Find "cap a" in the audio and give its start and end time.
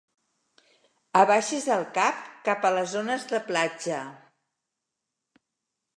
2.49-2.73